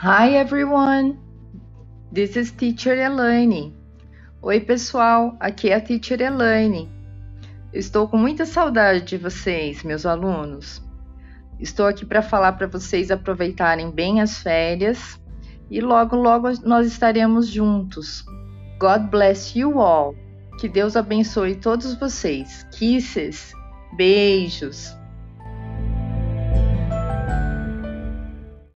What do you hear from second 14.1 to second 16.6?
as férias e logo logo